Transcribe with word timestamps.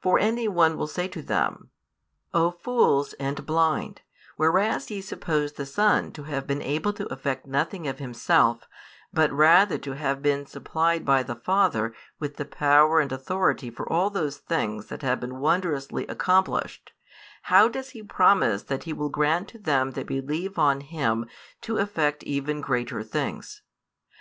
For 0.00 0.20
anyone 0.20 0.76
will 0.78 0.86
say 0.86 1.08
to 1.08 1.20
them: 1.20 1.70
"O 2.32 2.52
fools 2.52 3.14
and 3.14 3.44
blind, 3.44 4.02
whereas 4.36 4.92
ye 4.92 5.00
suppose 5.00 5.54
the 5.54 5.66
Son 5.66 6.12
to 6.12 6.22
have 6.22 6.46
been 6.46 6.62
able 6.62 6.92
to 6.92 7.06
effect 7.12 7.46
nothing 7.48 7.88
of 7.88 7.98
Himself, 7.98 8.68
but 9.12 9.32
rather 9.32 9.76
to 9.78 9.96
have 9.96 10.22
been 10.22 10.46
supplied 10.46 11.04
by 11.04 11.24
the 11.24 11.34
Father 11.34 11.92
with 12.20 12.36
the 12.36 12.44
power 12.44 13.00
and 13.00 13.10
authority 13.10 13.68
for 13.68 13.92
all 13.92 14.08
those 14.08 14.36
things 14.36 14.86
that 14.86 15.02
have 15.02 15.18
been 15.18 15.40
wondrously 15.40 16.06
accomplished; 16.06 16.92
how 17.50 17.66
does 17.68 17.90
He 17.90 18.04
promise 18.04 18.62
that 18.62 18.84
He 18.84 18.92
will 18.92 19.08
grant 19.08 19.48
to 19.48 19.58
them 19.58 19.90
that 19.94 20.06
believe 20.06 20.60
on 20.60 20.80
Him 20.80 21.26
to 21.62 21.78
effect 21.78 22.22
even 22.22 22.60
greater 22.60 23.02
things? 23.02 23.62